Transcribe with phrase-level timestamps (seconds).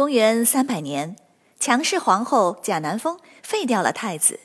[0.00, 1.14] 公元三百年，
[1.58, 4.40] 强势皇后贾南风废掉了太子。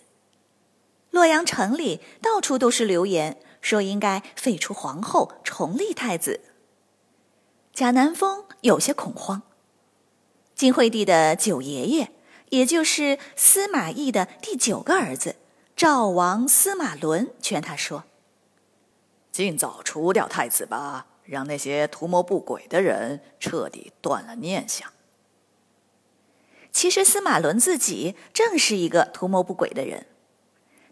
[1.12, 6.42] 洛阳城里到处都是流言，说应该废除皇后，重立太子。
[7.72, 9.44] 贾南风有些恐慌。
[10.54, 12.12] 晋惠帝的九爷爷，
[12.50, 15.38] 也就是司马懿的第九个儿子
[15.74, 18.04] 赵王司马伦，劝他说
[19.32, 24.92] ：“尽早除掉太子吧，让那些图谋不轨的人彻底断了念想。”
[26.76, 30.08] 其实司马伦自己正是一个图谋不轨的人。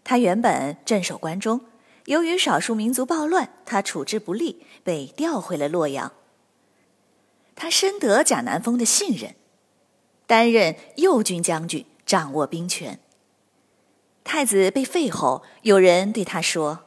[0.02, 1.60] 他原本镇守关中，
[2.06, 6.12] 由于少数民族暴乱，他处置不力，被调回了洛阳。
[7.54, 9.34] 他深得贾南风的信任，
[10.26, 12.98] 担任右军将军，掌握兵权。
[14.24, 16.86] 太子被废后，有人对他说：“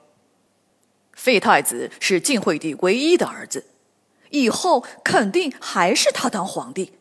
[1.14, 3.68] 废太子是晋惠帝唯一的儿子，
[4.32, 6.94] 以后肯定还是他当皇帝。”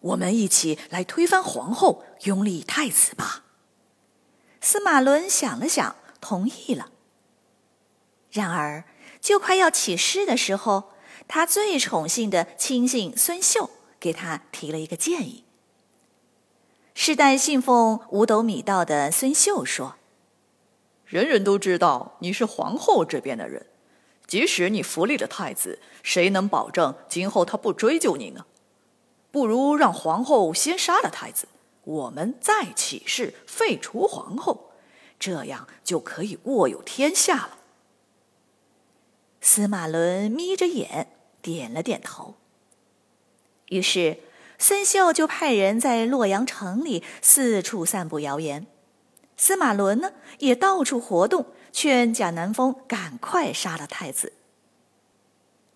[0.00, 3.44] 我们一起来推翻皇后，拥立太子吧。
[4.60, 6.90] 司马伦想了想，同意了。
[8.30, 8.84] 然而，
[9.20, 10.92] 就快要起事的时候，
[11.28, 15.44] 他最宠幸的亲信孙秀给他提了一个建议。
[16.94, 19.96] 世代信奉五斗米道的孙秀说
[21.06, 23.66] ：“人人都知道你是皇后这边的人，
[24.26, 28.46] 即使你扶立了太子，谁能保证今后他不追究你呢？”
[29.30, 31.46] 不如让皇后先杀了太子，
[31.84, 34.72] 我们再起事废除皇后，
[35.18, 37.58] 这样就可以握有天下了。
[39.40, 41.08] 司马伦眯着眼
[41.40, 42.34] 点了点头。
[43.68, 44.18] 于是
[44.58, 48.66] 孙秀就派人在洛阳城里四处散布谣言，
[49.36, 54.32] 司马伦呢也到处活动，劝贾南风赶快杀了太子。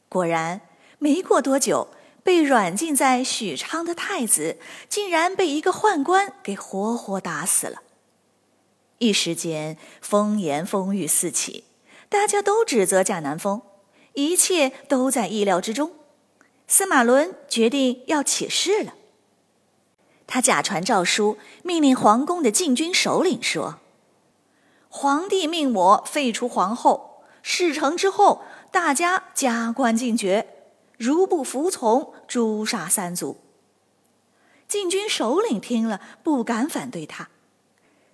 [0.08, 0.60] 果然，
[0.98, 1.88] 没过多久。
[2.24, 4.58] 被软禁在许昌的太子，
[4.88, 7.82] 竟然被一个宦官给活活打死了。
[8.98, 11.64] 一时间风言风语四起，
[12.08, 13.60] 大家都指责贾南风，
[14.14, 15.92] 一切都在意料之中。
[16.66, 18.94] 司马伦决定要起事了。
[20.26, 23.80] 他假传诏书，命令皇宫的禁军首领说
[24.88, 30.48] ：“皇帝命我废除皇后，事成之后，大家加官进爵。”
[30.96, 33.38] 如不服从，诛杀三族。
[34.68, 37.28] 禁军首领听了，不敢反对他。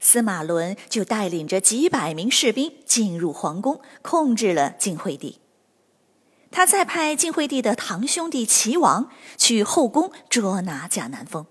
[0.00, 5.40] 司马伦就带领着几百名士兵进入皇宫，控制了晋惠帝。
[6.50, 11.46] 他再派晋惠帝的堂兄弟齐王去后宫捉拿贾南风。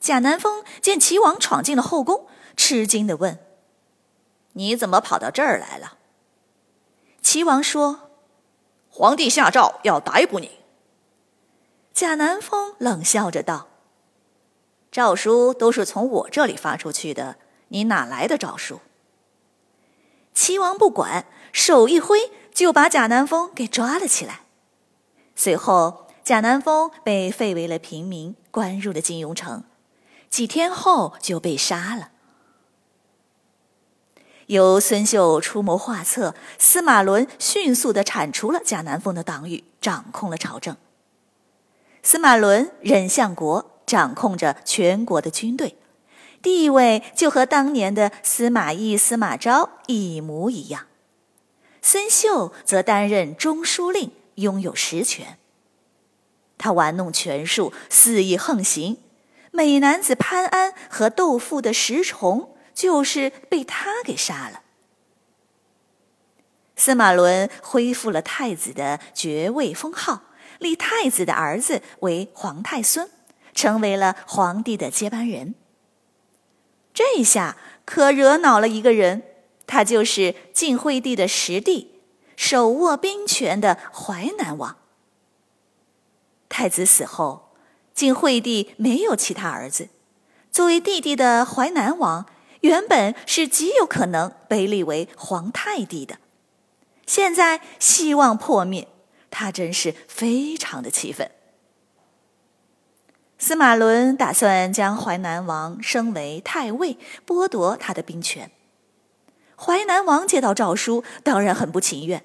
[0.00, 3.38] 贾南风见齐王闯进了后宫，吃惊的问
[4.54, 5.98] ：“你怎么跑到这儿来了？”
[7.22, 8.07] 齐王说。
[8.98, 10.58] 皇帝下诏要逮捕你。
[11.94, 13.68] 贾南风冷笑着道
[14.90, 17.36] ：“诏书都是从我这里发出去的，
[17.68, 18.80] 你哪来的诏书？”
[20.34, 24.40] 齐王不管，手一挥就把贾南风给抓了起来。
[25.36, 29.62] 随后，贾南风被废为了平民，关入了金庸城，
[30.28, 32.10] 几天后就被杀了。
[34.48, 40.74] 由孙秀出谋划策，司马伦迅速的铲除了贾南风的党羽，掌控了朝政。
[42.02, 45.76] 司马伦任相国，掌控着全国的军队，
[46.40, 50.86] 地位就和当年的司马懿、司马昭一模一样。
[51.82, 55.36] 孙秀则担任中书令，拥有实权。
[56.56, 58.96] 他玩弄权术，肆意横行，
[59.50, 62.54] 美男子潘安和窦父的石崇。
[62.78, 64.62] 就是被他给杀了。
[66.76, 70.22] 司马伦恢复了太子的爵位封号，
[70.60, 73.10] 立太子的儿子为皇太孙，
[73.52, 75.56] 成为了皇帝的接班人。
[76.94, 79.24] 这下可惹恼了一个人，
[79.66, 82.00] 他就是晋惠帝的实弟，
[82.36, 84.76] 手握兵权的淮南王。
[86.48, 87.56] 太子死后，
[87.92, 89.88] 晋惠帝没有其他儿子，
[90.52, 92.26] 作为弟弟的淮南王。
[92.60, 96.18] 原本是极有可能被立为皇太帝的，
[97.06, 98.88] 现在希望破灭，
[99.30, 101.30] 他真是非常的气愤。
[103.38, 108.50] 司马伦打算将淮南王升为太尉，剥夺他的兵权。
[109.56, 112.24] 淮南王接到诏书，当然很不情愿。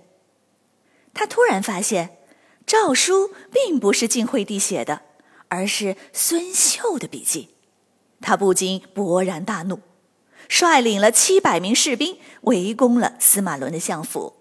[1.13, 2.17] 他突然发现，
[2.65, 5.03] 诏书并不是晋惠帝写的，
[5.49, 7.53] 而是孙秀的笔记。
[8.19, 9.79] 他不禁勃然大怒，
[10.47, 14.33] 率领了七百名士兵围攻了司马伦的相府。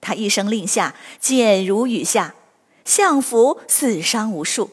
[0.00, 2.34] 他一声令下，箭如雨下，
[2.84, 4.70] 相府死伤无数。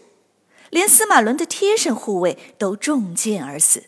[0.72, 3.86] 连司马伦的贴身护卫都中箭而死。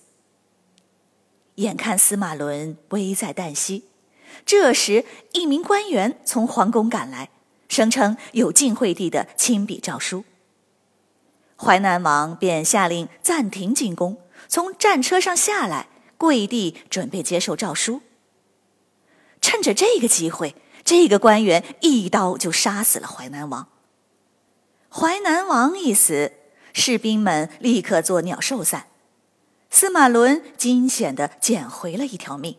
[1.56, 3.86] 眼看司马伦危在旦夕，
[4.46, 7.30] 这时一名官员从皇宫赶来，
[7.68, 10.24] 声称有晋惠帝的亲笔诏书。
[11.56, 15.88] 淮南王便下令暂停进攻，从战车上下来，
[16.22, 18.02] 跪地准备接受诏书。
[19.42, 23.68] 趁着这个机会，这个官员一刀就杀死了淮南王。
[24.92, 26.34] 淮南王一死。
[26.74, 28.86] 士兵们立刻作鸟兽散，
[29.72, 32.56] 司马伦惊险地捡回了一条命。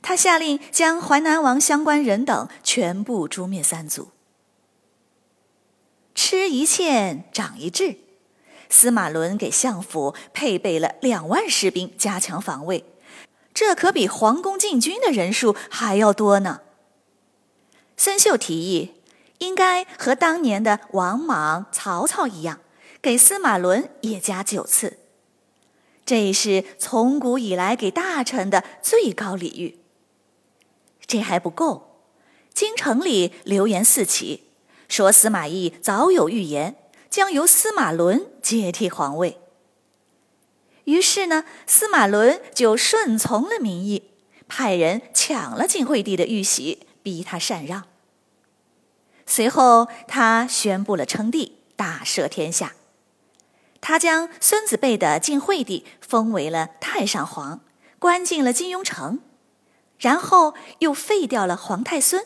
[0.00, 4.08] 他下令将淮南王相关人等全部诛灭三族。
[6.14, 7.98] 吃一堑，长一智。
[8.72, 12.84] 司马伦给相府配备了两万士兵，加强防卫，
[13.52, 16.62] 这可比皇宫禁军的人数还要多呢。
[17.98, 18.94] 孙秀提议，
[19.38, 22.60] 应该和当年的王莽、曹操一样。
[23.02, 24.96] 给司马伦也加九次，
[26.06, 29.78] 这是从古以来给大臣的最高礼遇。
[31.06, 32.00] 这还不够，
[32.54, 34.44] 京城里流言四起，
[34.88, 36.76] 说司马懿早有预言，
[37.12, 39.38] 将由司马伦接替皇位。
[40.84, 44.12] 于是呢，司马伦就顺从了民意，
[44.48, 47.84] 派人抢了晋惠帝的玉玺，逼他禅让。
[49.26, 52.72] 随后，他宣布了称帝，大赦天下。
[53.82, 57.60] 他将孙子辈的晋惠帝封为了太上皇，
[57.98, 59.20] 关进了金庸城，
[59.98, 62.24] 然后又废掉了皇太孙，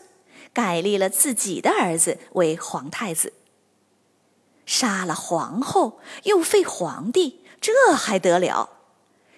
[0.53, 3.33] 改立了自己的儿子为皇太子。
[4.67, 8.69] 杀了皇后，又废皇帝，这还得了？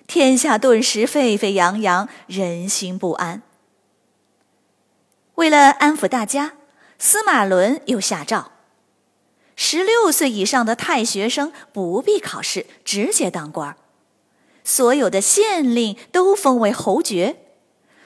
[0.08, 3.44] 天下顿时沸沸扬扬，人心不安。
[5.36, 6.56] 为了安抚大家，
[6.98, 8.52] 司马伦又下诏。
[9.56, 13.78] 十六岁以上的太学生不必考试，直接当官
[14.64, 17.38] 所有的县令都封为侯爵，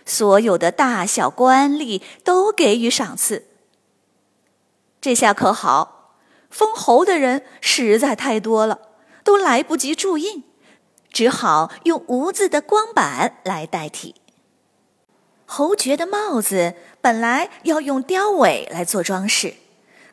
[0.05, 3.47] 所有的大小官吏都给予赏赐。
[4.99, 6.02] 这下可好，
[6.53, 8.79] 封侯的人实在太多了，
[9.25, 10.45] 都来不及注印，
[11.11, 14.15] 只好用无字的光板来代替。
[15.45, 19.55] 侯爵的帽子本来要用雕尾来做装饰，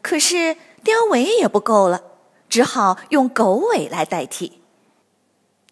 [0.02, 0.56] 可是。
[0.82, 2.00] 雕尾也不够了，
[2.48, 4.62] 只好用狗尾来代替。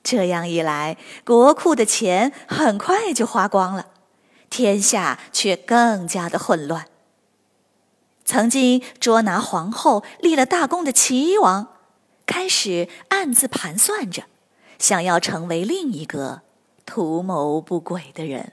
[0.03, 3.87] 这样一来，国库的钱很快就花光了，
[4.51, 6.85] 天下却更加的混乱。
[8.29, 11.69] 曾经捉拿皇后、立了大功的齐王，
[12.27, 14.25] 开始暗自盘算着，
[14.79, 16.43] 想要成为另一个
[16.85, 18.53] 图谋不轨的人。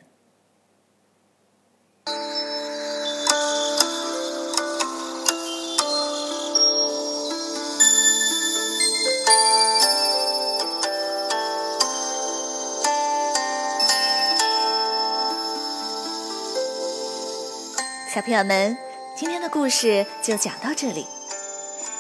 [18.14, 18.78] 小朋友们，
[19.18, 21.08] 今天的故事就讲到这里，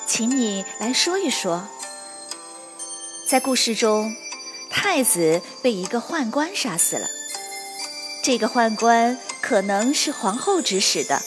[0.05, 1.65] 请你来说一说，
[3.29, 4.13] 在故事中，
[4.69, 7.07] 太子被一个宦官杀死了。
[8.21, 11.21] 这个宦官可能是皇后指使的，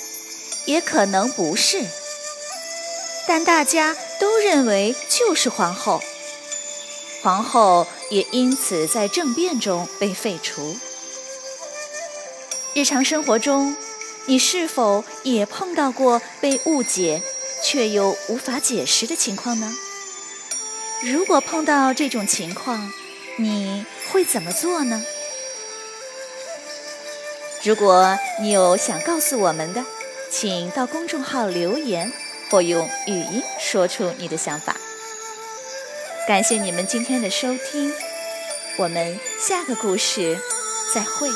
[0.66, 1.82] 也可能不是，
[3.26, 6.02] 但大家都认为就是皇后。
[7.22, 10.76] 皇后也因此在政变中被废除。
[12.74, 13.74] 日常生活中。
[14.28, 17.22] 你是否也碰到过被误解
[17.64, 19.74] 却又无法解释的情况呢？
[21.02, 22.92] 如果碰到这种情况，
[23.38, 25.02] 你会怎么做呢？
[27.62, 29.82] 如果你有想告诉我们的，
[30.30, 32.12] 请到公众号留言
[32.50, 34.76] 或用语音说出你的想法。
[36.26, 37.94] 感谢你们今天的收听，
[38.76, 40.38] 我们下个故事
[40.92, 41.30] 再会。